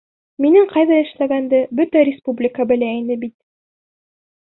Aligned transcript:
Минең 0.45 0.63
ҡайҙа 0.71 0.97
эшләгәнде 1.01 1.61
бөтә 1.81 2.03
республика 2.09 2.69
белә 2.75 2.93
ине 3.03 3.23
бит. 3.27 3.39